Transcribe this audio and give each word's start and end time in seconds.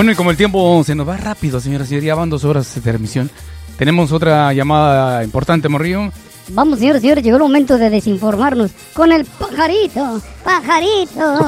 Bueno, 0.00 0.12
y 0.12 0.14
como 0.14 0.30
el 0.30 0.36
tiempo 0.38 0.82
se 0.82 0.94
nos 0.94 1.06
va 1.06 1.18
rápido, 1.18 1.60
señoras 1.60 1.88
y 1.88 1.90
señores, 1.90 2.06
ya 2.06 2.14
van 2.14 2.30
dos 2.30 2.42
horas 2.44 2.74
de 2.74 2.80
transmisión. 2.80 3.30
Tenemos 3.76 4.12
otra 4.12 4.50
llamada 4.54 5.22
importante, 5.22 5.68
Morrillo. 5.68 6.10
Vamos, 6.48 6.78
señores 6.78 7.00
y 7.00 7.02
señores, 7.02 7.22
llegó 7.22 7.36
el 7.36 7.42
momento 7.42 7.76
de 7.76 7.90
desinformarnos 7.90 8.70
con 8.94 9.12
el 9.12 9.26
pajarito. 9.26 10.22
¡Pajarito! 10.42 11.44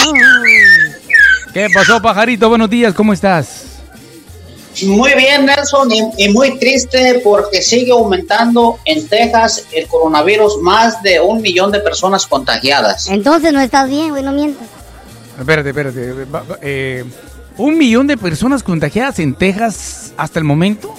¿Qué 1.55 1.69
pasó, 1.73 2.03
pajarito? 2.03 2.51
Buenos 2.51 2.69
días, 2.69 2.93
¿cómo 2.93 3.15
estás? 3.15 3.79
Muy 4.85 5.15
bien, 5.15 5.47
Nelson, 5.47 5.91
y, 5.91 6.03
y, 6.19 6.29
muy 6.29 6.59
triste 6.59 7.23
porque 7.25 7.63
sigue 7.63 7.93
aumentando 7.93 8.81
en 8.85 9.09
Texas 9.09 9.65
el 9.73 9.87
coronavirus, 9.87 10.59
más 10.61 11.03
de 11.03 11.21
un 11.21 11.41
millón 11.41 11.73
de 11.73 11.81
personas 11.81 12.27
contagiadas. 12.27 13.09
Entonces 13.09 13.51
no 13.51 13.63
estás 13.63 13.89
bien, 13.89 14.11
güey, 14.11 14.23
no 14.23 14.33
mientas. 14.33 14.69
Espérate, 15.39 15.71
espérate. 15.71 16.27
eh, 16.61 17.05
¿Un 17.57 17.79
millón 17.79 18.07
de 18.07 18.17
personas 18.17 18.63
contagiadas 18.63 19.19
en 19.19 19.35
Texas 19.35 20.13
hasta 20.17 20.39
el 20.39 20.45
momento? 20.45 20.95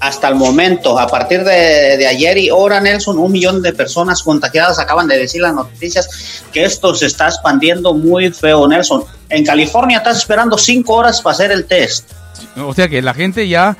Hasta 0.00 0.28
el 0.28 0.34
momento, 0.34 0.98
a 0.98 1.06
partir 1.08 1.42
de, 1.42 1.96
de 1.96 2.06
ayer 2.06 2.38
y 2.38 2.50
ahora, 2.50 2.80
Nelson, 2.80 3.18
un 3.18 3.32
millón 3.32 3.62
de 3.62 3.72
personas 3.72 4.22
contagiadas. 4.22 4.78
Acaban 4.78 5.08
de 5.08 5.18
decir 5.18 5.40
las 5.40 5.54
noticias 5.54 6.44
que 6.52 6.64
esto 6.64 6.94
se 6.94 7.06
está 7.06 7.28
expandiendo 7.28 7.94
muy 7.94 8.30
feo, 8.30 8.68
Nelson. 8.68 9.04
En 9.28 9.44
California 9.44 9.98
estás 9.98 10.18
esperando 10.18 10.58
cinco 10.58 10.94
horas 10.94 11.20
para 11.22 11.34
hacer 11.34 11.50
el 11.50 11.64
test. 11.64 12.12
O 12.56 12.74
sea 12.74 12.88
que 12.88 13.02
la 13.02 13.14
gente 13.14 13.48
ya 13.48 13.76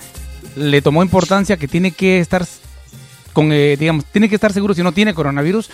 le 0.57 0.83
tomó 0.83 1.03
importancia 1.03 1.57
que 1.57 1.69
tiene 1.69 1.93
que 1.93 2.19
estar 2.19 2.47
con, 3.33 3.53
eh, 3.53 3.77
digamos, 3.79 4.07
tiene 4.07 4.29
que 4.29 4.35
estar 4.35 4.53
seguro 4.53 4.75
si 4.75 4.83
no 4.83 4.93
tiene 4.93 5.13
coronavirus 5.13 5.69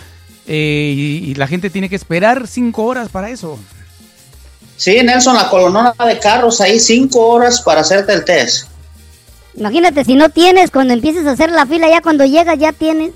eh, 0.45 0.93
y, 0.95 1.31
y 1.31 1.35
la 1.35 1.47
gente 1.47 1.69
tiene 1.69 1.87
que 1.87 1.95
esperar 1.95 2.47
cinco 2.47 2.83
horas 2.83 3.07
para 3.07 3.29
eso. 3.29 3.57
Sí, 4.77 5.01
Nelson, 5.03 5.35
la 5.35 5.49
colonona 5.49 5.93
de 6.05 6.19
carros 6.19 6.59
ahí 6.61 6.79
cinco 6.79 7.27
horas 7.27 7.61
para 7.61 7.81
hacerte 7.81 8.13
el 8.13 8.25
test. 8.25 8.67
Imagínate, 9.55 10.03
si 10.03 10.15
no 10.15 10.29
tienes, 10.29 10.71
cuando 10.71 10.93
empieces 10.93 11.27
a 11.27 11.31
hacer 11.31 11.51
la 11.51 11.65
fila, 11.65 11.87
ya 11.87 12.01
cuando 12.01 12.25
llegas 12.25 12.57
ya 12.57 12.73
tienes. 12.73 13.11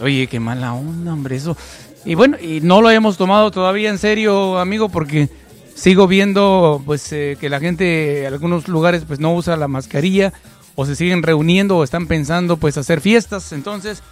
Oye, 0.00 0.26
qué 0.26 0.38
mala 0.38 0.74
onda, 0.74 1.12
hombre, 1.12 1.36
eso. 1.36 1.56
Y 2.04 2.14
bueno, 2.14 2.36
y 2.38 2.60
no 2.60 2.82
lo 2.82 2.90
hemos 2.90 3.16
tomado 3.16 3.50
todavía 3.50 3.88
en 3.88 3.98
serio, 3.98 4.58
amigo, 4.58 4.90
porque 4.90 5.30
sigo 5.74 6.06
viendo 6.06 6.82
pues 6.84 7.10
eh, 7.12 7.36
que 7.40 7.48
la 7.48 7.60
gente 7.60 8.26
en 8.26 8.32
algunos 8.32 8.68
lugares 8.68 9.04
pues 9.06 9.18
no 9.18 9.34
usa 9.34 9.56
la 9.56 9.68
mascarilla 9.68 10.32
o 10.74 10.86
se 10.86 10.96
siguen 10.96 11.22
reuniendo 11.22 11.76
o 11.78 11.84
están 11.84 12.06
pensando 12.06 12.58
pues 12.58 12.76
hacer 12.76 13.00
fiestas. 13.00 13.52
Entonces, 13.52 14.02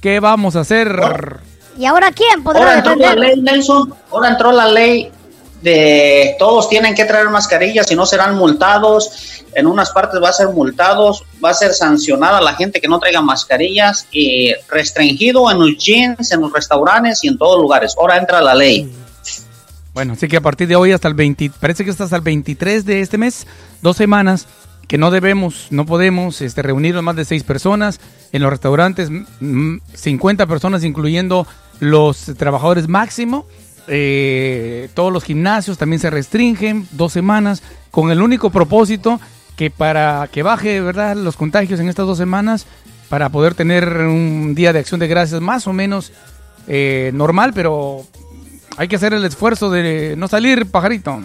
¿qué 0.00 0.20
vamos 0.20 0.56
a 0.56 0.60
hacer? 0.60 1.00
¿Y 1.78 1.86
ahora 1.86 2.10
quién 2.10 2.42
podrá 2.42 2.60
Ahora 2.60 2.74
entró 2.78 2.96
la 2.96 3.14
ley, 3.14 3.40
Nelson. 3.40 3.94
Ahora 4.10 4.30
entró 4.30 4.52
la 4.52 4.68
ley 4.68 5.10
de 5.62 6.36
todos 6.38 6.68
tienen 6.68 6.94
que 6.94 7.04
traer 7.04 7.28
mascarillas, 7.30 7.86
si 7.86 7.94
no 7.94 8.06
serán 8.06 8.36
multados. 8.36 9.44
En 9.54 9.66
unas 9.66 9.90
partes 9.90 10.22
va 10.22 10.28
a 10.28 10.32
ser 10.32 10.48
multados, 10.48 11.24
va 11.44 11.50
a 11.50 11.54
ser 11.54 11.72
sancionada 11.72 12.40
la 12.40 12.54
gente 12.54 12.80
que 12.80 12.88
no 12.88 12.98
traiga 12.98 13.20
mascarillas 13.22 14.06
y 14.12 14.52
restringido 14.68 15.50
en 15.50 15.58
los 15.58 15.76
gyms, 15.76 16.30
en 16.32 16.40
los 16.42 16.52
restaurantes 16.52 17.24
y 17.24 17.28
en 17.28 17.38
todos 17.38 17.60
lugares. 17.60 17.94
Ahora 17.98 18.18
entra 18.18 18.40
la 18.40 18.54
ley. 18.54 18.92
Bueno, 19.94 20.12
así 20.12 20.28
que 20.28 20.36
a 20.36 20.40
partir 20.40 20.68
de 20.68 20.76
hoy 20.76 20.92
hasta 20.92 21.08
el 21.08 21.14
20, 21.14 21.50
parece 21.58 21.84
que 21.84 21.90
hasta 21.90 22.14
el 22.14 22.22
23 22.22 22.84
de 22.84 23.00
este 23.00 23.18
mes, 23.18 23.46
dos 23.82 23.96
semanas, 23.96 24.46
que 24.86 24.96
no 24.96 25.10
debemos, 25.10 25.66
no 25.70 25.86
podemos 25.86 26.40
este, 26.40 26.62
reunirnos 26.62 27.02
más 27.02 27.16
de 27.16 27.24
seis 27.24 27.42
personas 27.42 28.00
en 28.32 28.42
los 28.42 28.50
restaurantes, 28.50 29.10
mm, 29.10 29.78
50 29.92 30.46
personas 30.46 30.84
incluyendo 30.84 31.46
los 31.80 32.26
trabajadores 32.38 32.88
máximo. 32.88 33.46
Eh, 33.88 34.88
todos 34.94 35.12
los 35.12 35.24
gimnasios 35.24 35.78
también 35.78 36.00
se 36.00 36.10
restringen 36.10 36.86
dos 36.92 37.12
semanas 37.12 37.62
con 37.90 38.10
el 38.10 38.22
único 38.22 38.50
propósito 38.50 39.20
que 39.56 39.70
para 39.70 40.28
que 40.30 40.42
baje 40.42 40.80
verdad 40.80 41.16
los 41.16 41.36
contagios 41.36 41.80
en 41.80 41.88
estas 41.88 42.06
dos 42.06 42.18
semanas 42.18 42.66
para 43.08 43.28
poder 43.30 43.54
tener 43.54 43.88
un 43.88 44.54
día 44.54 44.72
de 44.72 44.78
acción 44.78 45.00
de 45.00 45.08
gracias 45.08 45.40
más 45.40 45.66
o 45.66 45.72
menos 45.72 46.12
eh, 46.66 47.10
normal 47.14 47.52
pero 47.54 48.04
hay 48.78 48.86
que 48.86 48.96
hacer 48.96 49.12
el 49.12 49.24
esfuerzo 49.24 49.70
de 49.70 50.14
no 50.16 50.28
salir, 50.28 50.70
pajarito. 50.70 51.20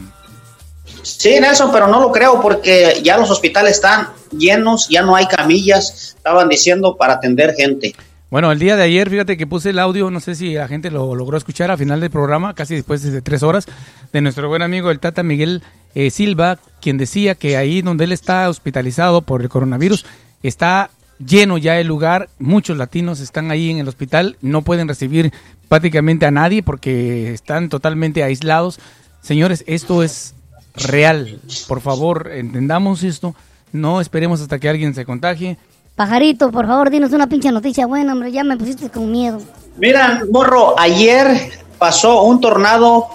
Sí, 1.03 1.39
Nelson, 1.39 1.71
pero 1.71 1.87
no 1.87 1.99
lo 1.99 2.11
creo 2.11 2.41
porque 2.41 2.99
ya 3.03 3.17
los 3.17 3.29
hospitales 3.29 3.73
están 3.73 4.09
llenos, 4.31 4.89
ya 4.89 5.03
no 5.03 5.15
hay 5.15 5.27
camillas, 5.27 6.15
estaban 6.17 6.49
diciendo 6.49 6.97
para 6.97 7.13
atender 7.13 7.53
gente. 7.53 7.95
Bueno, 8.33 8.51
el 8.51 8.57
día 8.57 8.75
de 8.75 8.81
ayer, 8.81 9.11
fíjate 9.11 9.37
que 9.37 9.45
puse 9.45 9.69
el 9.69 9.77
audio, 9.77 10.09
no 10.09 10.19
sé 10.19 10.33
si 10.33 10.55
la 10.55 10.67
gente 10.67 10.89
lo 10.89 11.13
logró 11.13 11.37
escuchar 11.37 11.69
al 11.69 11.77
final 11.77 11.99
del 11.99 12.09
programa, 12.09 12.55
casi 12.55 12.73
después 12.73 13.03
de 13.03 13.21
tres 13.21 13.43
horas, 13.43 13.67
de 14.11 14.21
nuestro 14.21 14.47
buen 14.47 14.63
amigo 14.63 14.89
el 14.89 14.99
Tata 14.99 15.21
Miguel 15.21 15.61
eh, 15.93 16.09
Silva, 16.09 16.57
quien 16.81 16.97
decía 16.97 17.35
que 17.35 17.57
ahí 17.57 17.83
donde 17.83 18.05
él 18.05 18.11
está 18.11 18.49
hospitalizado 18.49 19.21
por 19.21 19.43
el 19.43 19.49
coronavirus, 19.49 20.07
está 20.41 20.89
lleno 21.23 21.59
ya 21.59 21.79
el 21.79 21.85
lugar, 21.85 22.27
muchos 22.39 22.75
latinos 22.75 23.19
están 23.19 23.51
ahí 23.51 23.69
en 23.69 23.77
el 23.77 23.87
hospital, 23.87 24.35
no 24.41 24.63
pueden 24.63 24.87
recibir 24.87 25.31
prácticamente 25.69 26.25
a 26.25 26.31
nadie 26.31 26.63
porque 26.63 27.33
están 27.33 27.69
totalmente 27.69 28.23
aislados. 28.23 28.79
Señores, 29.21 29.63
esto 29.67 30.01
es 30.01 30.33
real, 30.73 31.39
por 31.67 31.81
favor, 31.81 32.31
entendamos 32.33 33.03
esto, 33.03 33.35
no 33.71 34.01
esperemos 34.01 34.41
hasta 34.41 34.57
que 34.57 34.69
alguien 34.69 34.95
se 34.95 35.05
contagie. 35.05 35.59
Pajarito, 35.95 36.51
por 36.51 36.65
favor, 36.65 36.89
dinos 36.89 37.11
una 37.11 37.27
pinche 37.27 37.51
noticia 37.51 37.85
buena, 37.85 38.13
hombre. 38.13 38.31
Ya 38.31 38.43
me 38.43 38.57
pusiste 38.57 38.89
con 38.89 39.11
miedo. 39.11 39.39
Mira, 39.77 40.23
morro, 40.31 40.79
ayer 40.79 41.51
pasó 41.77 42.23
un 42.23 42.41
tornado 42.41 43.07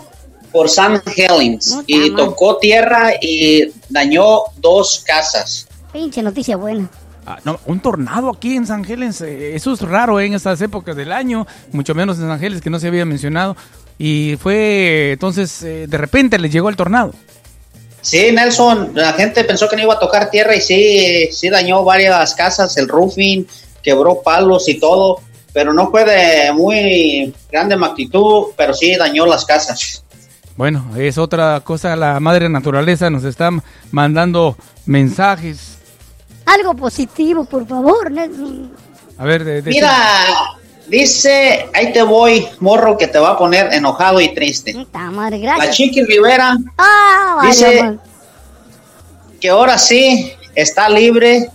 por 0.52 0.68
San 0.68 1.02
Helens 1.16 1.72
No, 1.72 1.82
y 1.86 2.14
tocó 2.14 2.58
tierra 2.58 3.10
y 3.20 3.72
dañó 3.88 4.42
dos 4.58 5.02
casas. 5.06 5.66
Pinche 5.92 6.22
noticia 6.22 6.56
buena. 6.56 6.88
Ah, 7.26 7.38
no, 7.44 7.60
un 7.66 7.80
tornado 7.80 8.30
aquí 8.30 8.56
en 8.56 8.66
San 8.66 8.80
Ángeles, 8.80 9.20
eh, 9.20 9.54
eso 9.54 9.72
es 9.72 9.82
raro 9.82 10.18
eh, 10.18 10.24
en 10.24 10.32
estas 10.32 10.62
épocas 10.62 10.96
del 10.96 11.12
año, 11.12 11.46
mucho 11.72 11.94
menos 11.94 12.16
en 12.16 12.22
San 12.22 12.30
Ángeles 12.30 12.62
que 12.62 12.70
no 12.70 12.78
se 12.78 12.88
había 12.88 13.04
mencionado. 13.04 13.54
Y 13.98 14.36
fue 14.40 15.12
entonces, 15.12 15.62
eh, 15.62 15.86
de 15.88 15.98
repente 15.98 16.38
le 16.38 16.48
llegó 16.48 16.70
el 16.70 16.76
tornado. 16.76 17.12
Sí, 18.00 18.30
Nelson, 18.32 18.92
la 18.94 19.12
gente 19.12 19.44
pensó 19.44 19.68
que 19.68 19.76
no 19.76 19.82
iba 19.82 19.94
a 19.94 19.98
tocar 19.98 20.30
tierra 20.30 20.54
y 20.54 20.60
sí, 20.60 21.28
sí 21.32 21.48
dañó 21.50 21.84
varias 21.84 22.34
casas, 22.34 22.76
el 22.76 22.88
roofing, 22.88 23.44
quebró 23.82 24.22
palos 24.22 24.68
y 24.68 24.78
todo, 24.78 25.20
pero 25.52 25.72
no 25.72 25.90
fue 25.90 26.04
de 26.04 26.52
muy 26.52 27.34
grande 27.50 27.76
magnitud, 27.76 28.46
pero 28.56 28.72
sí 28.72 28.94
dañó 28.96 29.26
las 29.26 29.44
casas. 29.44 30.04
Bueno, 30.56 30.86
es 30.96 31.18
otra 31.18 31.60
cosa, 31.64 31.94
la 31.96 32.18
madre 32.20 32.48
naturaleza 32.48 33.10
nos 33.10 33.24
está 33.24 33.50
mandando 33.90 34.56
mensajes. 34.86 35.78
Algo 36.46 36.74
positivo, 36.74 37.44
por 37.44 37.66
favor, 37.66 38.10
Nelson. 38.10 38.70
A 39.18 39.24
ver, 39.24 39.44
de, 39.44 39.60
de- 39.62 39.70
Mira, 39.70 39.92
dice, 40.88 41.66
ahí 41.74 41.92
te 41.92 42.02
voy, 42.02 42.46
morro, 42.60 42.96
que 42.96 43.06
te 43.06 43.18
va 43.18 43.30
a 43.30 43.38
poner 43.38 43.72
enojado 43.72 44.20
y 44.20 44.34
triste. 44.34 44.72
Puta 44.72 45.10
madre, 45.10 45.38
La. 45.38 45.70
Chiqui 45.70 46.02
Rivera 46.04 46.56
Ah, 46.76 47.42
Dice- 47.46 47.98
que 49.40 49.48
ahora 49.50 49.78
sí 49.78 50.32
está 50.54 50.88
libre 50.88 51.48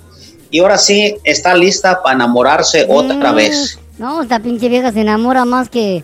y 0.49 0.59
ahora 0.59 0.77
sí 0.77 1.16
está 1.23 1.53
lista 1.55 2.01
para 2.01 2.16
enamorarse 2.16 2.85
otra 2.89 3.31
Mm, 3.31 3.35
vez. 3.35 3.79
No, 3.97 4.21
esta 4.21 4.39
pinche 4.39 4.69
vieja 4.69 4.91
se 4.91 5.01
enamora 5.01 5.45
más 5.45 5.69
que 5.69 6.03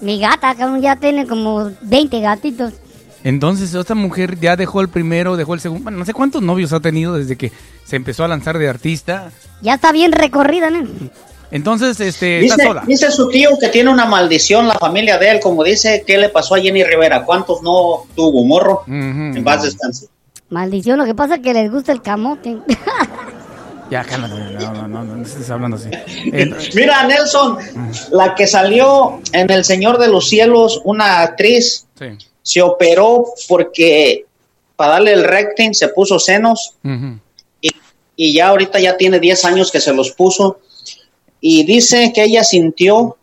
mi 0.00 0.18
gata, 0.20 0.54
cabrón. 0.54 0.80
Ya 0.80 0.96
tiene 0.96 1.26
como 1.26 1.70
20 1.82 2.20
gatitos. 2.20 2.72
Entonces, 3.24 3.74
esta 3.74 3.94
mujer 3.94 4.38
ya 4.40 4.56
dejó 4.56 4.80
el 4.80 4.88
primero, 4.88 5.36
dejó 5.36 5.54
el 5.54 5.60
segundo. 5.60 5.82
Bueno, 5.82 5.98
no 5.98 6.04
sé 6.04 6.14
cuántos 6.14 6.40
novios 6.40 6.72
ha 6.72 6.80
tenido 6.80 7.14
desde 7.14 7.36
que 7.36 7.52
se 7.84 7.96
empezó 7.96 8.24
a 8.24 8.28
lanzar 8.28 8.56
de 8.58 8.68
artista. 8.68 9.30
Ya 9.60 9.74
está 9.74 9.90
bien 9.92 10.12
recorrida, 10.12 10.70
¿no? 10.70 10.86
Entonces, 11.50 11.98
este, 12.00 12.40
está 12.44 12.56
Dice, 12.56 12.68
sola. 12.68 12.84
dice 12.86 13.10
su 13.10 13.28
tío 13.28 13.50
que 13.58 13.68
tiene 13.68 13.90
una 13.90 14.04
maldición 14.04 14.68
la 14.68 14.74
familia 14.74 15.16
de 15.18 15.30
él, 15.30 15.40
como 15.40 15.64
dice, 15.64 16.04
¿qué 16.06 16.18
le 16.18 16.28
pasó 16.28 16.54
a 16.54 16.60
Jenny 16.60 16.84
Rivera? 16.84 17.24
¿Cuántos 17.24 17.62
no 17.62 18.04
tuvo, 18.14 18.44
morro? 18.44 18.82
Ujú. 18.82 18.90
En 19.36 19.42
paz 19.44 19.62
descanse. 19.62 20.08
Maldición, 20.50 20.98
lo 20.98 21.04
que 21.04 21.14
pasa 21.14 21.36
es 21.36 21.40
que 21.40 21.52
les 21.54 21.70
gusta 21.70 21.92
el 21.92 22.02
camote. 22.02 22.58
Ya, 23.90 24.04
cálmate, 24.04 24.34
no, 24.34 24.72
no, 24.74 24.86
no, 24.88 25.02
no, 25.02 25.16
no 25.16 25.22
estés 25.24 25.48
hablando 25.48 25.78
así. 25.78 25.88
Eh, 26.30 26.50
Mira, 26.74 27.06
Nelson, 27.06 27.56
la 28.12 28.34
que 28.34 28.46
salió 28.46 29.20
en 29.32 29.50
El 29.50 29.64
Señor 29.64 29.96
de 29.98 30.08
los 30.08 30.28
Cielos, 30.28 30.82
una 30.84 31.20
actriz, 31.22 31.86
sí. 31.98 32.06
se 32.42 32.60
operó 32.60 33.24
porque 33.48 34.26
para 34.76 34.92
darle 34.92 35.14
el 35.14 35.24
recting 35.24 35.72
se 35.72 35.88
puso 35.88 36.18
senos 36.18 36.74
Ujú. 36.84 37.18
y, 37.62 37.70
y 38.14 38.34
ya 38.34 38.48
ahorita 38.48 38.78
ya 38.78 38.94
tiene 38.98 39.18
10 39.20 39.44
años 39.46 39.72
que 39.72 39.80
se 39.80 39.94
los 39.94 40.10
puso 40.10 40.58
y 41.40 41.64
dice 41.64 42.12
que 42.14 42.24
ella 42.24 42.44
sintió 42.44 43.16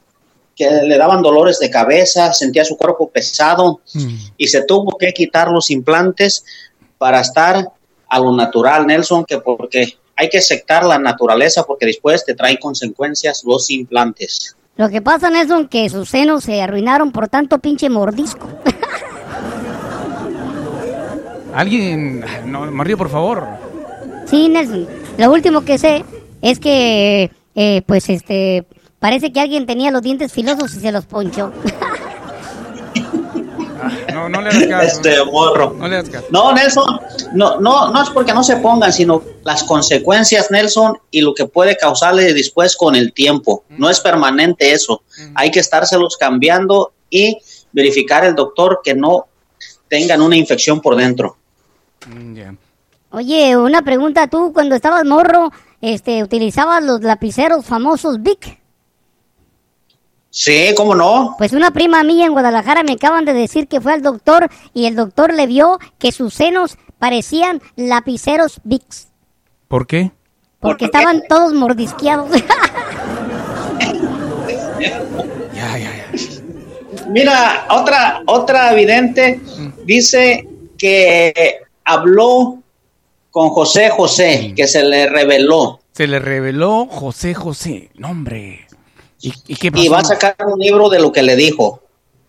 que 0.55 0.69
le 0.69 0.97
daban 0.97 1.21
dolores 1.21 1.59
de 1.59 1.69
cabeza, 1.69 2.31
sentía 2.33 2.63
su 2.63 2.77
cuerpo 2.77 3.09
pesado 3.09 3.81
Mm. 3.93 4.15
y 4.37 4.47
se 4.47 4.63
tuvo 4.63 4.97
que 4.97 5.13
quitar 5.13 5.49
los 5.51 5.69
implantes 5.69 6.45
para 6.97 7.19
estar 7.19 7.69
a 8.07 8.19
lo 8.19 8.31
natural, 8.33 8.87
Nelson, 8.87 9.25
que 9.25 9.39
porque 9.39 9.97
hay 10.15 10.29
que 10.29 10.37
aceptar 10.37 10.85
la 10.85 10.97
naturaleza 10.97 11.63
porque 11.63 11.85
después 11.85 12.23
te 12.23 12.35
traen 12.35 12.55
consecuencias 12.57 13.43
los 13.45 13.69
implantes. 13.69 14.55
Lo 14.77 14.89
que 14.89 15.01
pasa, 15.01 15.29
Nelson, 15.29 15.67
que 15.67 15.89
sus 15.89 16.09
senos 16.09 16.45
se 16.45 16.61
arruinaron 16.61 17.11
por 17.11 17.27
tanto 17.27 17.59
pinche 17.59 17.89
mordisco. 17.89 18.47
Alguien, 21.53 22.23
no, 22.45 22.69
Mario, 22.71 22.97
por 22.97 23.09
favor. 23.09 23.47
Sí, 24.25 24.49
Nelson. 24.49 24.87
Lo 25.17 25.31
último 25.31 25.63
que 25.63 25.77
sé 25.77 26.03
es 26.41 26.59
que, 26.59 27.31
eh, 27.55 27.81
pues, 27.85 28.09
este, 28.09 28.65
parece 28.99 29.31
que 29.31 29.39
alguien 29.39 29.65
tenía 29.65 29.91
los 29.91 30.01
dientes 30.01 30.31
filosos 30.31 30.75
y 30.75 30.79
se 30.79 30.91
los 30.91 31.05
ponchó. 31.05 31.51
No, 34.13 34.29
no 34.29 34.41
le 34.41 34.49
hagas 34.49 34.67
caso. 34.67 35.01
Este 35.01 35.25
morro. 35.25 35.75
No 35.77 35.87
le 35.87 35.97
hagas 35.97 36.09
caso. 36.09 36.27
No, 36.31 36.53
Nelson, 36.53 36.99
no, 37.33 37.59
no, 37.59 37.91
no 37.91 38.01
es 38.01 38.09
porque 38.09 38.33
no 38.33 38.43
se 38.43 38.57
pongan, 38.57 38.91
sino 38.91 39.21
las 39.43 39.63
consecuencias, 39.63 40.49
Nelson, 40.49 40.97
y 41.11 41.21
lo 41.21 41.33
que 41.33 41.45
puede 41.45 41.77
causarle 41.77 42.33
después 42.33 42.75
con 42.75 42.95
el 42.95 43.13
tiempo. 43.13 43.63
No 43.69 43.89
es 43.89 43.99
permanente 43.99 44.71
eso. 44.71 45.03
Hay 45.35 45.51
que 45.51 45.59
estárselos 45.59 46.17
cambiando 46.17 46.93
y 47.09 47.37
verificar 47.71 48.25
el 48.25 48.35
doctor 48.35 48.81
que 48.83 48.95
no 48.95 49.27
tengan 49.87 50.21
una 50.21 50.35
infección 50.35 50.81
por 50.81 50.95
dentro. 50.95 51.37
Mm, 52.07 52.35
ya. 52.35 52.55
Oye, 53.11 53.55
una 53.55 53.81
pregunta, 53.81 54.27
tú 54.27 54.51
cuando 54.53 54.75
estabas 54.75 55.05
morro, 55.05 55.51
este, 55.93 56.23
utilizabas 56.23 56.83
los 56.83 57.01
lapiceros 57.01 57.65
famosos 57.65 58.21
Bic. 58.21 58.59
Sí, 60.31 60.73
¿cómo 60.75 60.95
no? 60.95 61.35
Pues 61.37 61.53
una 61.53 61.71
prima 61.71 62.03
mía 62.03 62.25
en 62.25 62.33
Guadalajara 62.33 62.83
me 62.83 62.93
acaban 62.93 63.23
de 63.23 63.33
decir 63.33 63.67
que 63.67 63.79
fue 63.79 63.93
al 63.93 64.01
doctor 64.01 64.49
y 64.73 64.85
el 64.87 64.95
doctor 64.95 65.33
le 65.33 65.47
vio 65.47 65.79
que 65.99 66.11
sus 66.11 66.33
senos 66.33 66.77
parecían 66.99 67.61
lapiceros 67.75 68.59
Bics. 68.63 69.09
¿Por 69.67 69.85
qué? 69.87 70.11
Porque 70.59 70.59
¿Por 70.59 70.77
qué? 70.77 70.85
estaban 70.85 71.23
todos 71.29 71.53
mordisqueados. 71.53 72.29
Ya, 74.79 75.77
ya, 75.77 75.89
ya. 76.11 77.07
Mira, 77.09 77.65
otra, 77.69 78.21
otra 78.25 78.73
evidente 78.73 79.39
dice 79.85 80.47
que 80.77 81.59
habló 81.85 82.59
con 83.35 83.49
José 83.49 83.89
José, 83.89 84.53
que 84.55 84.65
se 84.65 84.81
le 84.81 85.09
reveló. 85.09 85.81
Se 85.91 86.07
le 86.07 86.19
reveló 86.19 86.85
José 86.85 87.33
José. 87.33 87.89
No, 87.95 88.11
hombre. 88.11 88.65
¿Y, 89.19 89.33
y 89.45 89.55
qué 89.57 89.73
pasó? 89.73 89.83
y 89.83 89.89
va 89.89 89.99
a 89.99 90.05
sacar 90.05 90.37
un 90.47 90.57
libro 90.57 90.87
de 90.87 91.01
lo 91.01 91.11
que 91.11 91.21
le 91.21 91.35
dijo. 91.35 91.81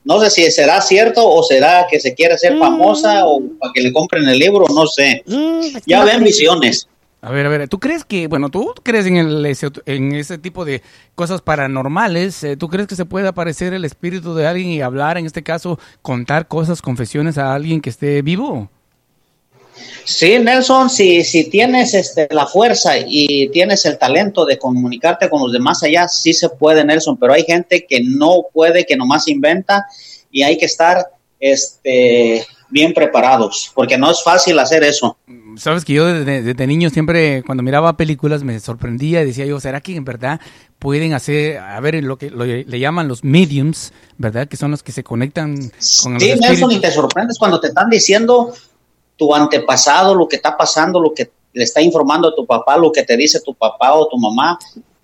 No 0.02 0.18
sé 0.18 0.30
si 0.30 0.50
será 0.50 0.80
cierto 0.80 1.24
o 1.24 1.44
será 1.44 1.86
que 1.88 2.00
se 2.00 2.12
quiere 2.12 2.34
hacer 2.34 2.58
famosa 2.58 3.24
o 3.24 3.40
para 3.60 3.72
que 3.72 3.82
le 3.82 3.92
compren 3.92 4.26
el 4.28 4.36
libro, 4.36 4.66
no 4.74 4.88
sé. 4.88 5.22
Mm, 5.26 5.78
Ya 5.86 6.00
¿qué 6.00 6.06
ven 6.10 6.24
visiones. 6.24 6.88
A 7.22 7.30
ver, 7.30 7.46
a 7.46 7.50
ver, 7.50 7.68
¿tú 7.68 7.78
crees 7.78 8.04
que, 8.04 8.26
bueno, 8.26 8.48
tú 8.48 8.74
crees 8.82 9.06
en, 9.06 9.16
el, 9.16 9.46
ese, 9.46 9.68
en 9.86 10.12
ese 10.12 10.38
tipo 10.38 10.64
de 10.64 10.82
cosas 11.14 11.40
paranormales? 11.40 12.42
eh, 12.42 12.56
¿Tú 12.56 12.68
crees 12.68 12.88
que 12.88 12.96
se 12.96 13.04
puede 13.04 13.28
aparecer 13.28 13.74
el 13.74 13.84
espíritu 13.84 14.34
de 14.34 14.48
alguien 14.48 14.70
y 14.70 14.80
hablar, 14.82 15.18
en 15.18 15.26
este 15.26 15.44
caso, 15.44 15.78
contar 16.02 16.48
cosas, 16.48 16.82
confesiones 16.82 17.38
a 17.38 17.54
alguien 17.54 17.80
que 17.80 17.90
esté 17.90 18.22
vivo? 18.22 18.70
Sí, 20.04 20.38
Nelson, 20.38 20.88
si, 20.88 21.24
si 21.24 21.50
tienes 21.50 21.92
este, 21.94 22.28
la 22.30 22.46
fuerza 22.46 22.92
y 22.98 23.48
tienes 23.50 23.84
el 23.86 23.98
talento 23.98 24.44
de 24.44 24.58
comunicarte 24.58 25.28
con 25.28 25.42
los 25.42 25.52
demás 25.52 25.82
allá, 25.82 26.06
sí 26.08 26.32
se 26.32 26.48
puede, 26.48 26.84
Nelson, 26.84 27.16
pero 27.16 27.32
hay 27.32 27.42
gente 27.44 27.86
que 27.88 28.00
no 28.02 28.44
puede, 28.52 28.86
que 28.86 28.96
nomás 28.96 29.26
inventa 29.28 29.84
y 30.30 30.42
hay 30.42 30.56
que 30.58 30.66
estar 30.66 31.06
este, 31.40 32.46
bien 32.70 32.92
preparados, 32.94 33.70
porque 33.74 33.98
no 33.98 34.10
es 34.10 34.22
fácil 34.22 34.58
hacer 34.58 34.84
eso. 34.84 35.16
Sabes 35.56 35.84
que 35.84 35.94
yo 35.94 36.06
desde, 36.06 36.42
desde 36.42 36.66
niño 36.66 36.90
siempre, 36.90 37.42
cuando 37.44 37.62
miraba 37.62 37.96
películas, 37.96 38.42
me 38.44 38.58
sorprendía 38.60 39.22
y 39.22 39.26
decía 39.26 39.46
yo, 39.46 39.58
¿será 39.60 39.80
que 39.80 39.96
en 39.96 40.04
verdad 40.04 40.40
pueden 40.78 41.14
hacer, 41.14 41.58
a 41.58 41.80
ver, 41.80 42.02
lo 42.04 42.18
que 42.18 42.30
lo- 42.30 42.44
le 42.44 42.78
llaman 42.78 43.08
los 43.08 43.24
mediums, 43.24 43.92
¿verdad? 44.18 44.46
Que 44.48 44.56
son 44.56 44.70
los 44.70 44.82
que 44.82 44.92
se 44.92 45.02
conectan 45.02 45.56
con 46.02 46.14
los 46.14 46.22
Sí, 46.22 46.34
Nelson, 46.38 46.72
y 46.72 46.80
te 46.80 46.90
sorprendes 46.90 47.38
cuando 47.38 47.58
te 47.60 47.68
están 47.68 47.88
diciendo 47.88 48.52
tu 49.16 49.34
antepasado, 49.34 50.14
lo 50.14 50.28
que 50.28 50.36
está 50.36 50.56
pasando, 50.56 51.00
lo 51.00 51.12
que 51.12 51.30
le 51.52 51.64
está 51.64 51.80
informando 51.80 52.28
a 52.28 52.34
tu 52.34 52.46
papá, 52.46 52.76
lo 52.76 52.92
que 52.92 53.02
te 53.02 53.16
dice 53.16 53.40
tu 53.40 53.54
papá 53.54 53.94
o 53.94 54.08
tu 54.08 54.18
mamá, 54.18 54.58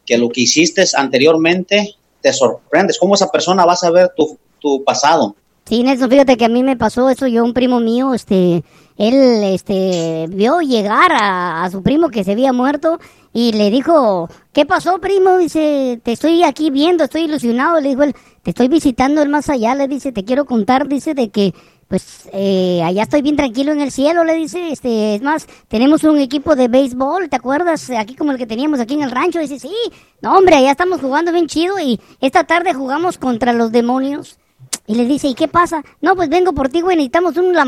que 0.04 0.18
lo 0.18 0.28
que 0.28 0.42
hiciste 0.42 0.84
anteriormente, 0.94 1.94
te 2.20 2.32
sorprendes. 2.32 2.98
¿Cómo 2.98 3.14
esa 3.14 3.30
persona 3.30 3.64
va 3.64 3.72
a 3.72 3.76
saber 3.76 4.12
tu, 4.16 4.38
tu 4.60 4.84
pasado? 4.84 5.34
Sí, 5.64 5.82
Nelson, 5.82 6.10
fíjate 6.10 6.36
que 6.36 6.44
a 6.44 6.48
mí 6.48 6.62
me 6.62 6.76
pasó 6.76 7.08
eso. 7.08 7.26
Yo, 7.26 7.44
un 7.44 7.54
primo 7.54 7.78
mío, 7.78 8.14
este, 8.14 8.64
él, 8.98 9.44
este, 9.44 10.26
vio 10.28 10.60
llegar 10.60 11.12
a, 11.12 11.68
su 11.70 11.82
primo 11.82 12.10
que 12.10 12.24
se 12.24 12.32
había 12.32 12.52
muerto 12.52 12.98
y 13.32 13.52
le 13.52 13.70
dijo, 13.70 14.28
¿qué 14.52 14.66
pasó, 14.66 14.98
primo? 14.98 15.38
Dice, 15.38 16.00
te 16.02 16.12
estoy 16.12 16.42
aquí 16.42 16.70
viendo, 16.70 17.04
estoy 17.04 17.22
ilusionado. 17.22 17.80
Le 17.80 17.90
dijo 17.90 18.02
él, 18.02 18.14
te 18.42 18.50
estoy 18.50 18.68
visitando 18.68 19.22
el 19.22 19.28
más 19.28 19.48
allá. 19.48 19.74
Le 19.74 19.86
dice, 19.86 20.12
te 20.12 20.24
quiero 20.24 20.46
contar, 20.46 20.88
dice, 20.88 21.14
de 21.14 21.30
que, 21.30 21.54
pues, 21.92 22.26
eh, 22.32 22.80
allá 22.82 23.02
estoy 23.02 23.20
bien 23.20 23.36
tranquilo 23.36 23.70
en 23.70 23.82
el 23.82 23.92
cielo. 23.92 24.24
Le 24.24 24.32
dice, 24.32 24.72
este, 24.72 25.16
es 25.16 25.20
más, 25.20 25.46
tenemos 25.68 26.04
un 26.04 26.18
equipo 26.18 26.56
de 26.56 26.68
béisbol, 26.68 27.28
¿te 27.28 27.36
acuerdas? 27.36 27.90
Aquí 27.90 28.14
como 28.14 28.32
el 28.32 28.38
que 28.38 28.46
teníamos 28.46 28.80
aquí 28.80 28.94
en 28.94 29.02
el 29.02 29.10
rancho. 29.10 29.40
Dice, 29.40 29.58
sí, 29.58 29.74
no, 30.22 30.38
hombre, 30.38 30.56
allá 30.56 30.70
estamos 30.70 31.02
jugando 31.02 31.32
bien 31.32 31.48
chido 31.48 31.78
y 31.78 32.00
esta 32.22 32.44
tarde 32.44 32.72
jugamos 32.72 33.18
contra 33.18 33.52
los 33.52 33.72
demonios. 33.72 34.38
Y 34.86 34.94
le 34.94 35.04
dice, 35.04 35.28
¿y 35.28 35.34
qué 35.34 35.48
pasa? 35.48 35.82
No, 36.00 36.16
pues 36.16 36.30
vengo 36.30 36.54
por 36.54 36.70
ti, 36.70 36.80
güey, 36.80 36.96
necesitamos 36.96 37.36
un. 37.36 37.54
Eh, 37.54 37.60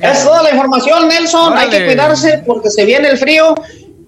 caso. 0.00 0.02
Es 0.02 0.24
toda 0.24 0.42
la 0.42 0.50
información, 0.50 1.06
Nelson. 1.06 1.56
Hay 1.56 1.70
que 1.70 1.86
cuidarse 1.86 2.42
porque 2.44 2.68
se 2.68 2.84
viene 2.84 3.10
el 3.10 3.18
frío 3.18 3.54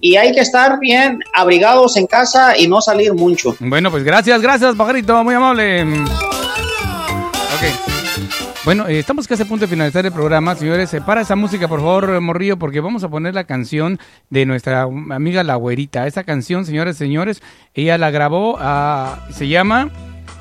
y 0.01 0.15
hay 0.15 0.31
que 0.33 0.41
estar 0.41 0.79
bien 0.79 1.19
abrigados 1.33 1.97
en 1.97 2.07
casa 2.07 2.57
y 2.57 2.67
no 2.67 2.81
salir 2.81 3.13
mucho. 3.13 3.55
Bueno, 3.59 3.91
pues 3.91 4.03
gracias, 4.03 4.41
gracias, 4.41 4.75
pajarito, 4.75 5.23
muy 5.23 5.35
amable. 5.35 5.83
Ok. 7.57 7.97
Bueno, 8.67 8.85
eh, 8.87 8.99
estamos 8.99 9.27
casi 9.27 9.43
a 9.43 9.45
punto 9.45 9.65
de 9.65 9.69
finalizar 9.69 10.05
el 10.05 10.11
programa, 10.11 10.53
señores. 10.53 10.93
Para 11.05 11.21
esa 11.21 11.37
música, 11.37 11.69
por 11.69 11.79
favor, 11.79 12.19
Morrillo, 12.19 12.59
porque 12.59 12.81
vamos 12.81 13.01
a 13.03 13.09
poner 13.09 13.33
la 13.33 13.45
canción 13.45 13.97
de 14.29 14.45
nuestra 14.45 14.81
amiga 14.81 15.41
La 15.43 15.55
Güerita. 15.55 16.05
Esa 16.05 16.25
canción, 16.25 16.65
señores, 16.65 16.97
señores, 16.97 17.41
ella 17.73 17.97
la 17.97 18.11
grabó, 18.11 18.57
ah, 18.59 19.25
se 19.31 19.47
llama 19.47 19.89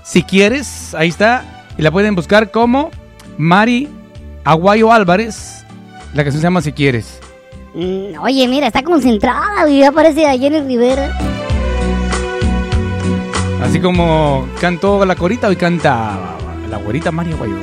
Si 0.02 0.24
Quieres, 0.24 0.92
ahí 0.94 1.08
está, 1.08 1.66
y 1.78 1.82
la 1.82 1.92
pueden 1.92 2.16
buscar 2.16 2.50
como 2.50 2.90
Mari 3.38 3.88
Aguayo 4.44 4.92
Álvarez. 4.92 5.64
La 6.12 6.24
canción 6.24 6.40
se 6.40 6.46
llama 6.46 6.62
Si 6.62 6.72
Quieres. 6.72 7.20
Mm, 7.76 8.18
Oye, 8.22 8.48
mira, 8.48 8.68
está 8.68 8.82
concentrada, 8.82 9.62
güey, 9.62 9.80
ya 9.80 9.92
parece 9.92 10.26
a 10.26 10.36
Jenny 10.36 10.60
Rivera. 10.60 11.10
Así 13.62 13.80
como 13.80 14.48
cantó 14.60 15.04
la 15.04 15.14
corita, 15.14 15.48
hoy 15.48 15.56
canta 15.56 16.36
la 16.70 16.78
güerita 16.78 17.10
Mari 17.12 17.32
Aguayo. 17.32 17.56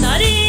Nutty. 0.00 0.43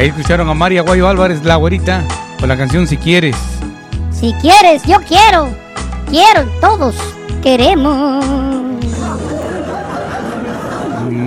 Ahí 0.00 0.08
escucharon 0.08 0.48
a 0.48 0.54
María 0.54 0.80
Guayo 0.80 1.06
Álvarez, 1.08 1.44
la 1.44 1.56
güerita, 1.56 2.02
con 2.38 2.48
la 2.48 2.56
canción 2.56 2.86
Si 2.86 2.96
quieres. 2.96 3.36
Si 4.10 4.32
quieres, 4.40 4.82
yo 4.84 4.96
quiero. 5.06 5.50
Quiero, 6.08 6.48
todos 6.58 6.94
queremos. 7.42 8.39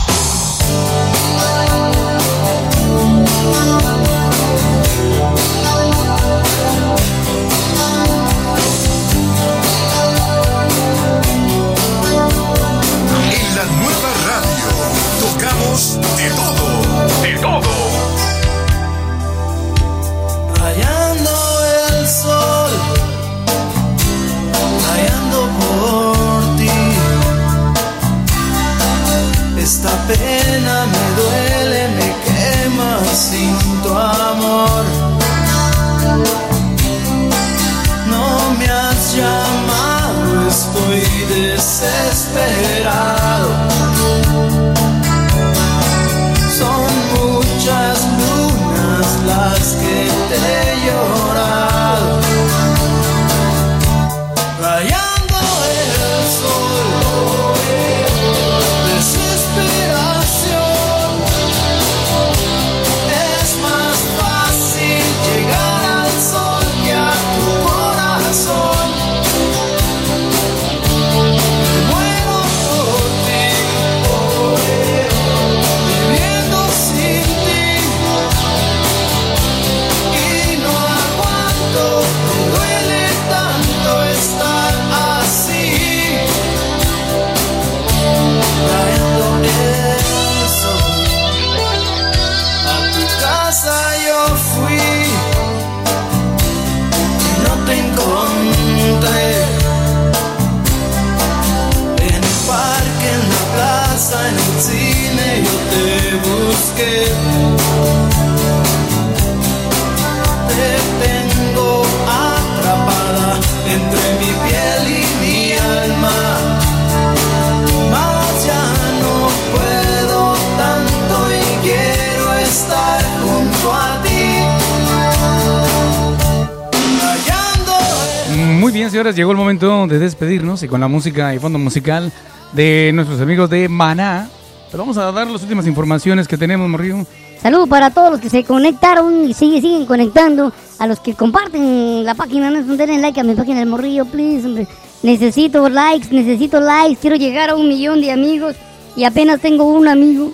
Señores, 128.98 129.16
llegó 129.16 129.29
el 129.29 129.38
momento 129.38 129.86
de 129.86 130.00
despedirnos 130.00 130.64
y 130.64 130.68
con 130.68 130.81
la 130.81 130.88
música 130.88 131.36
y 131.36 131.38
fondo 131.38 131.60
musical 131.60 132.12
de 132.53 132.90
nuestros 132.96 133.22
amigos 133.22 133.48
de 133.48 133.70
Maná, 133.70 134.27
pues 134.72 134.75
vamos 134.75 134.98
a 134.98 135.12
dar 135.12 135.27
las 135.27 135.44
últimas 135.44 135.68
informaciones 135.68 136.27
que 136.27 136.36
tenemos, 136.36 136.68
Morrillo. 136.68 137.05
Saludos 137.40 137.70
para 137.70 137.92
todos 137.92 138.10
los 138.10 138.20
que 138.20 138.31
se 138.31 138.44
conectaron 138.44 139.29
y 139.29 139.36
sigue, 139.36 139.62
siguen 139.62 139.86
conectando. 139.86 140.51
A 140.79 140.88
los 140.88 141.00
que 141.00 141.14
comparten 141.14 142.05
la 142.05 142.16
página, 142.16 142.50
no 142.50 142.75
denle 142.75 142.98
like 142.98 143.20
a 143.20 143.24
mi 143.24 143.36
página 143.36 143.60
del 143.60 143.70
morrillo, 143.70 144.05
please. 144.05 144.66
Necesito 145.03 145.70
likes, 145.70 146.07
necesito 146.10 146.60
likes. 146.60 146.98
Quiero 147.00 147.18
llegar 147.18 147.51
a 147.51 147.55
un 147.55 147.70
millón 147.70 148.01
de 148.01 148.12
amigos 148.12 148.55
y 148.96 149.03
apenas 149.03 149.42
tengo 149.42 149.66
un 149.66 149.88
amigo. 149.88 150.31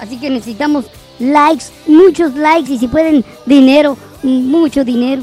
Así 0.00 0.16
que 0.16 0.30
necesitamos 0.30 0.86
likes, 1.18 1.66
muchos 1.86 2.34
likes 2.34 2.72
y 2.72 2.78
si 2.78 2.88
pueden, 2.88 3.26
dinero, 3.44 3.98
mucho 4.22 4.86
dinero. 4.86 5.22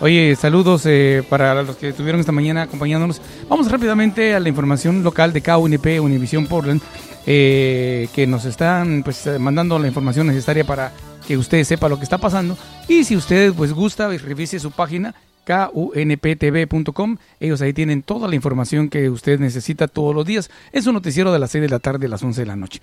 Oye, 0.00 0.36
saludos 0.36 0.82
eh, 0.84 1.22
para 1.28 1.62
los 1.62 1.76
que 1.76 1.88
estuvieron 1.88 2.20
esta 2.20 2.32
mañana 2.32 2.62
acompañándonos. 2.62 3.22
Vamos 3.48 3.70
rápidamente 3.70 4.34
a 4.34 4.40
la 4.40 4.48
información 4.50 5.02
local 5.02 5.32
de 5.32 5.40
KUNP, 5.40 6.00
Univision 6.02 6.46
Portland, 6.46 6.82
eh, 7.26 8.08
que 8.14 8.26
nos 8.26 8.44
están 8.44 9.02
pues 9.02 9.26
eh, 9.26 9.38
mandando 9.38 9.78
la 9.78 9.88
información 9.88 10.26
necesaria 10.26 10.64
para 10.64 10.92
que 11.26 11.38
usted 11.38 11.64
sepa 11.64 11.88
lo 11.88 11.96
que 11.96 12.04
está 12.04 12.18
pasando. 12.18 12.58
Y 12.88 13.04
si 13.04 13.16
usted 13.16 13.54
pues 13.54 13.72
gusta, 13.72 14.08
revise 14.08 14.58
su 14.58 14.70
página 14.70 15.14
kunptv.com. 15.46 17.16
Ellos 17.40 17.62
ahí 17.62 17.72
tienen 17.72 18.02
toda 18.02 18.28
la 18.28 18.34
información 18.34 18.90
que 18.90 19.08
usted 19.08 19.40
necesita 19.40 19.88
todos 19.88 20.14
los 20.14 20.26
días. 20.26 20.50
Es 20.72 20.86
un 20.86 20.92
noticiero 20.92 21.32
de 21.32 21.38
las 21.38 21.52
6 21.52 21.62
de 21.62 21.68
la 21.68 21.78
tarde 21.78 22.06
a 22.06 22.10
las 22.10 22.22
11 22.22 22.42
de 22.42 22.46
la 22.46 22.56
noche. 22.56 22.80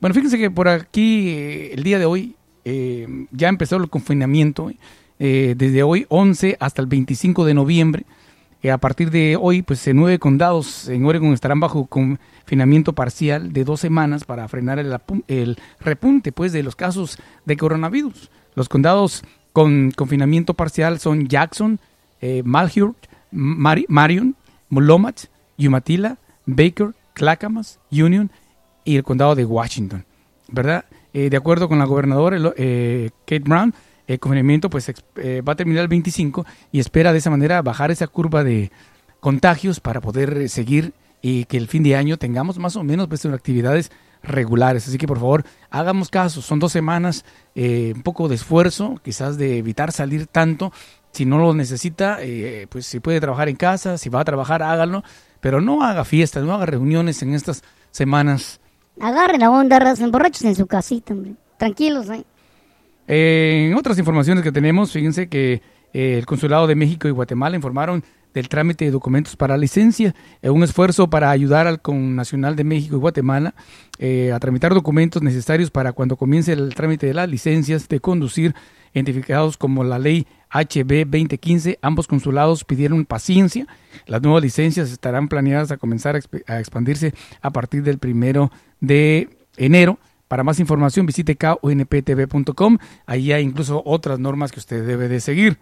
Bueno, 0.00 0.14
fíjense 0.14 0.38
que 0.38 0.50
por 0.50 0.68
aquí 0.68 1.28
eh, 1.28 1.74
el 1.74 1.82
día 1.82 1.98
de 1.98 2.06
hoy 2.06 2.36
eh, 2.64 3.06
ya 3.30 3.48
empezó 3.48 3.76
el 3.76 3.90
confinamiento. 3.90 4.70
Eh, 5.18 5.54
desde 5.56 5.82
hoy 5.82 6.06
11 6.08 6.56
hasta 6.60 6.82
el 6.82 6.88
25 6.88 7.44
de 7.44 7.54
noviembre. 7.54 8.04
Eh, 8.62 8.70
a 8.70 8.78
partir 8.78 9.10
de 9.10 9.36
hoy, 9.40 9.62
pues 9.62 9.86
en 9.86 9.96
nueve 9.96 10.18
condados 10.18 10.88
en 10.88 11.04
Oregon 11.04 11.32
estarán 11.32 11.60
bajo 11.60 11.86
confinamiento 11.86 12.94
parcial 12.94 13.52
de 13.52 13.64
dos 13.64 13.80
semanas 13.80 14.24
para 14.24 14.48
frenar 14.48 14.78
el, 14.78 14.96
el 15.28 15.58
repunte 15.80 16.32
pues, 16.32 16.52
de 16.52 16.62
los 16.62 16.76
casos 16.76 17.18
de 17.44 17.56
coronavirus. 17.56 18.30
Los 18.54 18.68
condados 18.68 19.22
con 19.52 19.90
confinamiento 19.90 20.54
parcial 20.54 20.98
son 20.98 21.28
Jackson, 21.28 21.80
eh, 22.20 22.42
Marion, 22.44 22.94
Mulomach, 24.68 25.24
Umatilla, 25.58 26.18
Baker, 26.44 26.94
Clackamas, 27.14 27.78
Union 27.90 28.30
y 28.84 28.96
el 28.96 29.02
condado 29.02 29.34
de 29.34 29.44
Washington, 29.44 30.04
¿verdad? 30.48 30.84
Eh, 31.14 31.30
de 31.30 31.36
acuerdo 31.36 31.68
con 31.68 31.78
la 31.78 31.86
gobernadora 31.86 32.38
eh, 32.56 33.10
Kate 33.20 33.40
Brown, 33.40 33.72
el 34.06 34.18
confinamiento 34.18 34.70
pues 34.70 34.92
eh, 35.16 35.42
va 35.42 35.52
a 35.52 35.56
terminar 35.56 35.82
el 35.82 35.88
25 35.88 36.46
y 36.72 36.80
espera 36.80 37.12
de 37.12 37.18
esa 37.18 37.30
manera 37.30 37.62
bajar 37.62 37.90
esa 37.90 38.06
curva 38.06 38.44
de 38.44 38.70
contagios 39.20 39.80
para 39.80 40.00
poder 40.00 40.36
eh, 40.38 40.48
seguir 40.48 40.92
y 41.22 41.44
que 41.46 41.56
el 41.56 41.68
fin 41.68 41.82
de 41.82 41.96
año 41.96 42.18
tengamos 42.18 42.58
más 42.58 42.76
o 42.76 42.84
menos 42.84 43.08
pues 43.08 43.24
actividades 43.26 43.90
regulares. 44.22 44.86
Así 44.86 44.98
que 44.98 45.06
por 45.06 45.18
favor 45.18 45.44
hagamos 45.70 46.08
caso, 46.08 46.42
son 46.42 46.58
dos 46.58 46.72
semanas, 46.72 47.24
eh, 47.54 47.92
un 47.94 48.02
poco 48.02 48.28
de 48.28 48.36
esfuerzo, 48.36 49.00
quizás 49.02 49.38
de 49.38 49.58
evitar 49.58 49.92
salir 49.92 50.26
tanto. 50.26 50.72
Si 51.12 51.24
no 51.24 51.38
lo 51.38 51.54
necesita, 51.54 52.18
eh, 52.20 52.66
pues 52.68 52.86
si 52.86 53.00
puede 53.00 53.20
trabajar 53.20 53.48
en 53.48 53.56
casa, 53.56 53.96
si 53.96 54.10
va 54.10 54.20
a 54.20 54.24
trabajar, 54.24 54.62
hágalo, 54.62 55.02
pero 55.40 55.60
no 55.60 55.82
haga 55.82 56.04
fiestas, 56.04 56.44
no 56.44 56.52
haga 56.52 56.66
reuniones 56.66 57.22
en 57.22 57.32
estas 57.32 57.64
semanas 57.90 58.60
Agarren 59.00 59.40
la 59.40 59.50
onda, 59.50 59.78
raza, 59.78 60.04
emborrachos 60.04 60.42
en 60.42 60.54
su 60.54 60.66
casita. 60.66 61.14
Tranquilos, 61.58 62.08
¿eh? 62.08 62.24
Eh, 63.08 63.68
en 63.70 63.76
otras 63.76 63.98
informaciones 63.98 64.42
que 64.42 64.52
tenemos, 64.52 64.92
fíjense 64.92 65.28
que 65.28 65.62
eh, 65.92 66.18
el 66.18 66.26
Consulado 66.26 66.66
de 66.66 66.74
México 66.74 67.08
y 67.08 67.10
Guatemala 67.12 67.56
informaron 67.56 68.04
del 68.36 68.50
trámite 68.50 68.84
de 68.84 68.90
documentos 68.90 69.34
para 69.34 69.56
licencia, 69.56 70.14
eh, 70.42 70.50
un 70.50 70.62
esfuerzo 70.62 71.08
para 71.08 71.30
ayudar 71.30 71.66
al 71.66 71.80
Nacional 72.14 72.54
de 72.54 72.64
México 72.64 72.96
y 72.96 72.98
Guatemala 72.98 73.54
eh, 73.98 74.30
a 74.30 74.38
tramitar 74.38 74.74
documentos 74.74 75.22
necesarios 75.22 75.70
para 75.70 75.92
cuando 75.92 76.18
comience 76.18 76.52
el 76.52 76.74
trámite 76.74 77.06
de 77.06 77.14
las 77.14 77.30
licencias 77.30 77.88
de 77.88 77.98
conducir, 77.98 78.54
identificados 78.92 79.56
como 79.56 79.84
la 79.84 79.98
ley 79.98 80.26
HB 80.50 81.06
2015. 81.06 81.78
Ambos 81.80 82.06
consulados 82.06 82.64
pidieron 82.64 83.06
paciencia. 83.06 83.66
Las 84.06 84.20
nuevas 84.20 84.42
licencias 84.42 84.92
estarán 84.92 85.28
planeadas 85.28 85.70
a 85.70 85.78
comenzar 85.78 86.20
a 86.46 86.60
expandirse 86.60 87.14
a 87.40 87.50
partir 87.50 87.84
del 87.84 87.96
primero 87.96 88.52
de 88.80 89.30
enero. 89.56 89.98
Para 90.28 90.42
más 90.44 90.58
información 90.60 91.06
visite 91.06 91.36
kunptv.com. 91.36 92.78
Ahí 93.06 93.32
hay 93.32 93.44
incluso 93.44 93.82
otras 93.84 94.18
normas 94.18 94.52
que 94.52 94.60
usted 94.60 94.86
debe 94.86 95.08
de 95.08 95.20
seguir. 95.20 95.58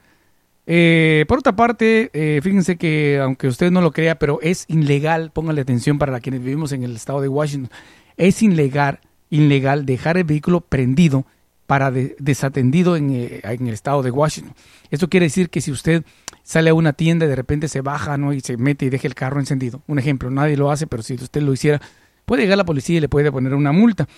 Eh, 0.66 1.27
por 1.29 1.38
otra 1.40 1.55
parte, 1.55 2.11
eh, 2.14 2.40
fíjense 2.42 2.77
que 2.77 3.18
aunque 3.22 3.48
usted 3.48 3.70
no 3.70 3.83
lo 3.83 3.92
crea, 3.92 4.18
pero 4.18 4.38
es 4.40 4.64
ilegal, 4.68 5.31
póngale 5.33 5.61
atención 5.61 5.98
para 5.98 6.18
quienes 6.20 6.42
vivimos 6.42 6.72
en 6.72 6.83
el 6.85 6.96
estado 6.96 7.20
de 7.20 7.29
Washington, 7.29 7.70
es 8.16 8.42
ilegal, 8.42 9.00
ilegal 9.29 9.85
dejar 9.85 10.16
el 10.16 10.24
vehículo 10.24 10.62
prendido 10.62 11.27
para 11.66 11.90
de- 11.90 12.16
desatendido 12.18 12.96
en, 12.96 13.11
eh, 13.11 13.40
en 13.42 13.66
el 13.68 13.74
estado 13.74 14.03
de 14.03 14.11
Washington. 14.11 14.55
Esto 14.90 15.11
quiere 15.11 15.27
decir 15.27 15.50
que 15.50 15.61
si 15.61 15.70
usted 15.70 16.03
sale 16.42 16.70
a 16.70 16.74
una 16.74 16.94
tienda 16.94 17.27
y 17.27 17.29
de 17.29 17.37
repente 17.37 17.68
se 17.68 17.83
baja 17.83 18.16
¿no? 18.16 18.33
y 18.33 18.40
se 18.40 18.57
mete 18.57 18.87
y 18.87 18.90
deja 18.90 19.07
el 19.07 19.14
carro 19.14 19.40
encendido, 19.40 19.83
un 19.87 19.98
ejemplo, 19.98 20.31
nadie 20.31 20.57
lo 20.57 20.70
hace, 20.70 20.87
pero 20.87 21.03
si 21.03 21.14
usted 21.14 21.42
lo 21.42 21.53
hiciera, 21.53 21.81
puede 22.24 22.42
llegar 22.42 22.57
la 22.57 22.64
policía 22.64 22.96
y 22.96 23.00
le 23.00 23.09
puede 23.11 23.31
poner 23.31 23.53
una 23.55 23.72
multa. 23.72 24.09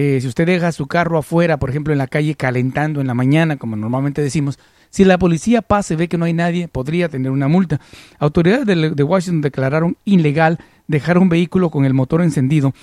Eh, 0.00 0.20
si 0.20 0.28
usted 0.28 0.46
deja 0.46 0.70
su 0.70 0.86
carro 0.86 1.18
afuera, 1.18 1.56
por 1.56 1.70
ejemplo, 1.70 1.92
en 1.92 1.98
la 1.98 2.06
calle 2.06 2.36
calentando 2.36 3.00
en 3.00 3.08
la 3.08 3.14
mañana, 3.14 3.56
como 3.56 3.74
normalmente 3.74 4.22
decimos, 4.22 4.56
si 4.90 5.04
la 5.04 5.18
policía 5.18 5.60
pasa 5.60 5.92
y 5.92 5.96
ve 5.96 6.06
que 6.06 6.16
no 6.16 6.24
hay 6.24 6.34
nadie, 6.34 6.68
podría 6.68 7.08
tener 7.08 7.32
una 7.32 7.48
multa. 7.48 7.80
Autoridades 8.20 8.64
de, 8.94 9.02
Washington 9.02 9.40
declararon 9.40 9.96
ilegal 10.04 10.60
dejar 10.86 11.18
un 11.18 11.28
vehículo 11.28 11.70
con 11.70 11.84
el 11.84 11.94
motor 11.94 12.22
encendido, 12.22 12.74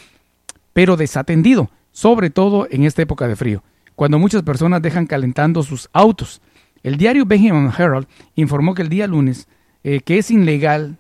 pero 0.73 0.97
desatendido, 0.97 1.69
sobre 1.93 2.32
todo 2.32 2.67
en 2.69 2.84
esta 2.84 3.04
época 3.04 3.30
de 3.30 3.38
frío, 3.38 3.63
cuando 3.95 4.19
muchas 4.19 4.43
personas 4.43 4.82
dejan 4.82 5.08
calentando 5.08 5.63
sus 5.63 5.88
autos. 5.93 6.41
El 6.84 6.97
diario 6.97 7.25
Benjamin 7.25 7.71
Herald 7.78 8.08
informó 8.36 8.73
que 8.73 8.82
el 8.82 8.89
día 8.89 9.08
lunes 9.08 9.47
eh, 9.86 10.01
que 10.01 10.17
es 10.17 10.32
ilegal 10.32 10.97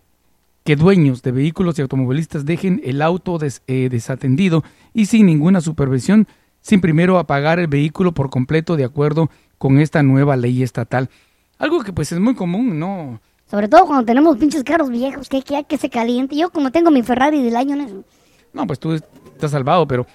que 0.65 0.75
dueños 0.75 1.21
de 1.21 1.31
vehículos 1.31 1.79
y 1.79 1.83
automovilistas 1.83 2.43
dejen 2.43 2.81
el 2.83 3.01
auto 3.01 3.37
des- 3.37 3.61
eh, 3.67 3.87
desatendido 3.89 4.63
y 4.93 5.05
sin 5.05 5.27
ninguna 5.27 5.61
supervisión, 5.61 6.27
sin 6.59 6.81
primero 6.81 7.19
apagar 7.19 7.59
el 7.59 7.67
vehículo 7.67 8.11
por 8.13 8.29
completo 8.29 8.75
de 8.75 8.83
acuerdo 8.83 9.29
con 9.57 9.79
esta 9.79 10.03
nueva 10.03 10.35
ley 10.35 10.63
estatal. 10.63 11.09
Algo 11.59 11.83
que 11.83 11.93
pues 11.93 12.11
es 12.11 12.19
muy 12.19 12.35
común, 12.35 12.79
¿no? 12.79 13.21
Sobre 13.49 13.67
todo 13.67 13.85
cuando 13.85 14.05
tenemos 14.05 14.37
pinches 14.37 14.63
carros 14.63 14.89
viejos, 14.89 15.29
que, 15.29 15.43
que, 15.43 15.63
que 15.65 15.77
se 15.77 15.89
caliente. 15.89 16.35
Yo 16.35 16.49
como 16.49 16.71
tengo 16.71 16.89
mi 16.89 17.03
Ferrari 17.03 17.43
del 17.43 17.55
año, 17.55 17.75
¿no? 17.75 18.03
No, 18.51 18.65
pues 18.65 18.79
tú 18.79 18.93
estás 18.93 19.51
salvado, 19.51 19.87
pero 19.87 20.07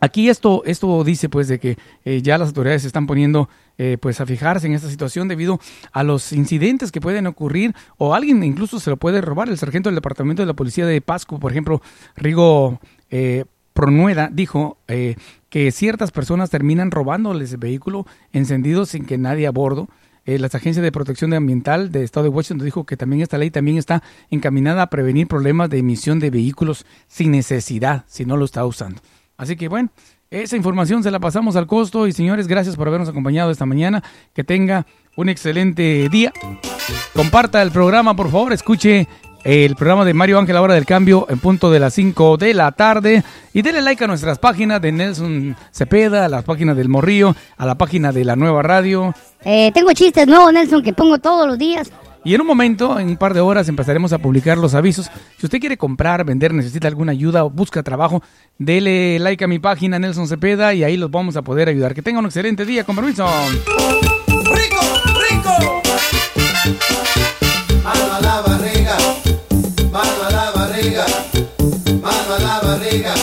aquí 0.00 0.28
esto, 0.28 0.62
esto 0.64 1.04
dice 1.04 1.28
pues 1.28 1.48
de 1.48 1.58
que 1.58 1.78
eh, 2.04 2.22
ya 2.22 2.38
las 2.38 2.48
autoridades 2.48 2.82
se 2.82 2.88
están 2.88 3.06
poniendo 3.06 3.48
eh, 3.78 3.96
pues 4.00 4.20
a 4.20 4.26
fijarse 4.26 4.66
en 4.66 4.74
esta 4.74 4.90
situación 4.90 5.28
debido 5.28 5.60
a 5.92 6.02
los 6.02 6.32
incidentes 6.32 6.92
que 6.92 7.00
pueden 7.00 7.26
ocurrir 7.26 7.74
o 7.96 8.14
alguien 8.14 8.42
incluso 8.42 8.80
se 8.80 8.90
lo 8.90 8.96
puede 8.96 9.20
robar. 9.20 9.48
El 9.48 9.58
sargento 9.58 9.88
del 9.88 9.94
departamento 9.94 10.42
de 10.42 10.46
la 10.46 10.54
policía 10.54 10.86
de 10.86 11.00
Pasco, 11.00 11.38
por 11.38 11.50
ejemplo, 11.50 11.80
Rigo 12.16 12.80
eh, 13.10 13.44
Pronueda, 13.72 14.28
dijo 14.32 14.78
eh, 14.88 15.16
que 15.48 15.70
ciertas 15.72 16.10
personas 16.10 16.50
terminan 16.50 16.90
robándoles 16.90 17.52
el 17.52 17.58
vehículo 17.58 18.06
encendido 18.32 18.84
sin 18.84 19.06
que 19.06 19.16
nadie 19.16 19.46
a 19.46 19.50
bordo. 19.50 19.88
Eh, 20.26 20.38
las 20.38 20.54
agencias 20.54 20.82
de 20.82 20.92
protección 20.92 21.32
ambiental 21.32 21.90
del 21.90 22.02
estado 22.02 22.24
de 22.24 22.30
Washington 22.30 22.64
dijo 22.64 22.84
que 22.84 22.96
también 22.96 23.22
esta 23.22 23.38
ley 23.38 23.50
también 23.50 23.78
está 23.78 24.02
encaminada 24.28 24.82
a 24.82 24.90
prevenir 24.90 25.26
problemas 25.26 25.70
de 25.70 25.78
emisión 25.78 26.20
de 26.20 26.30
vehículos 26.30 26.84
sin 27.08 27.30
necesidad 27.30 28.04
si 28.06 28.26
no 28.26 28.36
lo 28.36 28.44
está 28.44 28.64
usando. 28.66 29.00
Así 29.40 29.56
que 29.56 29.68
bueno, 29.68 29.88
esa 30.30 30.54
información 30.54 31.02
se 31.02 31.10
la 31.10 31.18
pasamos 31.18 31.56
al 31.56 31.66
costo 31.66 32.06
y 32.06 32.12
señores, 32.12 32.46
gracias 32.46 32.76
por 32.76 32.86
habernos 32.86 33.08
acompañado 33.08 33.50
esta 33.50 33.64
mañana. 33.64 34.04
Que 34.34 34.44
tenga 34.44 34.86
un 35.16 35.30
excelente 35.30 36.10
día. 36.10 36.30
Comparta 37.14 37.62
el 37.62 37.70
programa, 37.70 38.14
por 38.14 38.30
favor, 38.30 38.52
escuche 38.52 39.08
el 39.42 39.76
programa 39.76 40.04
de 40.04 40.12
Mario 40.12 40.38
Ángel 40.38 40.56
Hora 40.56 40.74
del 40.74 40.84
Cambio 40.84 41.26
en 41.30 41.38
punto 41.38 41.70
de 41.70 41.80
las 41.80 41.94
5 41.94 42.36
de 42.36 42.52
la 42.52 42.72
tarde 42.72 43.24
y 43.54 43.62
denle 43.62 43.80
like 43.80 44.04
a 44.04 44.08
nuestras 44.08 44.38
páginas 44.38 44.82
de 44.82 44.92
Nelson 44.92 45.56
Cepeda, 45.72 46.26
a 46.26 46.28
las 46.28 46.44
páginas 46.44 46.76
del 46.76 46.90
Morrillo, 46.90 47.34
a 47.56 47.64
la 47.64 47.76
página 47.76 48.12
de 48.12 48.26
la 48.26 48.36
nueva 48.36 48.62
radio. 48.62 49.14
Eh, 49.42 49.72
tengo 49.72 49.90
chistes 49.94 50.26
nuevos, 50.26 50.52
Nelson, 50.52 50.82
que 50.82 50.92
pongo 50.92 51.16
todos 51.16 51.46
los 51.46 51.56
días. 51.56 51.90
Y 52.22 52.34
en 52.34 52.40
un 52.42 52.46
momento, 52.46 52.98
en 52.98 53.08
un 53.08 53.16
par 53.16 53.32
de 53.32 53.40
horas, 53.40 53.68
empezaremos 53.68 54.12
a 54.12 54.18
publicar 54.18 54.58
los 54.58 54.74
avisos. 54.74 55.10
Si 55.38 55.46
usted 55.46 55.58
quiere 55.58 55.78
comprar, 55.78 56.24
vender, 56.24 56.52
necesita 56.52 56.86
alguna 56.86 57.12
ayuda 57.12 57.44
o 57.44 57.50
busca 57.50 57.82
trabajo, 57.82 58.22
dele 58.58 59.18
like 59.18 59.42
a 59.42 59.48
mi 59.48 59.58
página 59.58 59.98
Nelson 59.98 60.28
Cepeda 60.28 60.74
y 60.74 60.84
ahí 60.84 60.98
los 60.98 61.10
vamos 61.10 61.36
a 61.36 61.42
poder 61.42 61.68
ayudar. 61.68 61.94
Que 61.94 62.02
tenga 62.02 62.18
un 62.18 62.26
excelente 62.26 62.66
día, 62.66 62.84
con 62.84 62.94
permiso. 62.94 63.26
rico, 63.56 64.80
rico. 65.30 65.82
Mano 67.82 68.12
a 68.12 68.20
la 68.20 68.40
barriga, 68.42 68.96
mano 69.90 70.10
a 70.26 70.30
la 70.30 70.50
barriga, 70.50 71.06
mano 72.02 72.34
a 72.34 72.38
la 72.38 72.60
barriga, 72.60 73.14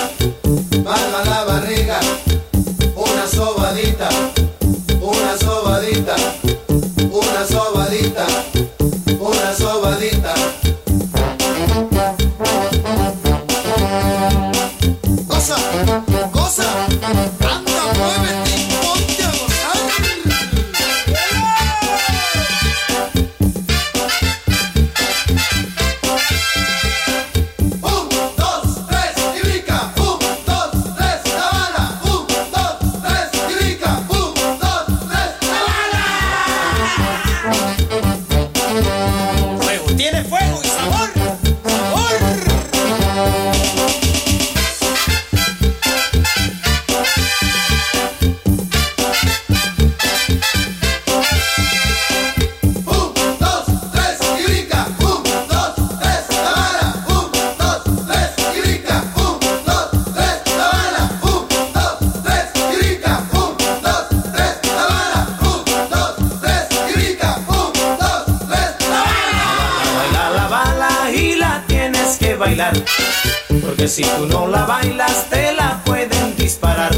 Porque 73.68 73.90
si 73.90 74.02
tú 74.02 74.28
no 74.28 74.48
la 74.48 74.64
bailas, 74.64 75.30
te 75.30 75.52
la 75.52 75.84
pueden 75.84 76.38
disparar. 76.38 76.90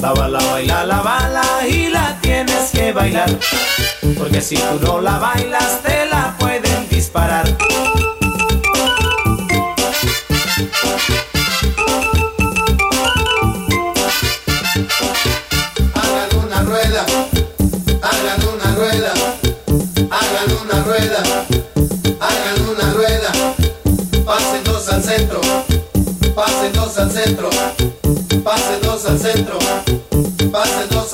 La 0.00 0.12
bala, 0.12 0.40
baila, 0.50 0.84
la 0.84 1.00
bala 1.00 1.44
y 1.68 1.90
la 1.90 2.18
tienes 2.20 2.72
que 2.72 2.92
bailar. 2.92 3.30
Porque 4.18 4.40
si 4.40 4.56
tú 4.56 4.80
no 4.82 5.00
la 5.00 5.20
bailas, 5.20 5.82
te 5.84 5.95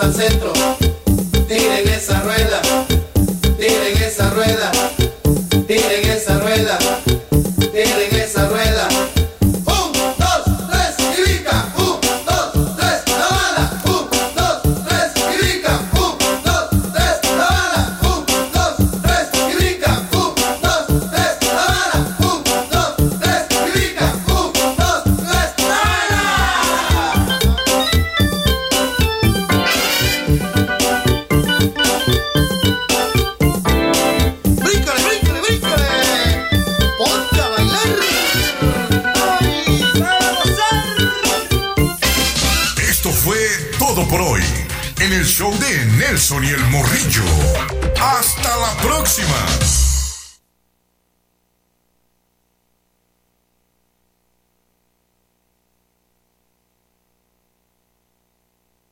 al 0.02 0.12
centro. 0.12 0.81